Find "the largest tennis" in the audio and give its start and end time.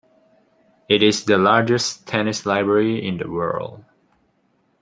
1.25-2.43